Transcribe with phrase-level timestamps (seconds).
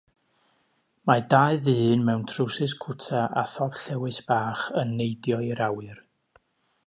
[1.09, 6.01] Mae dau ddyn mewn trywsus cwta a thop llewys bach yn neidio i'r awyr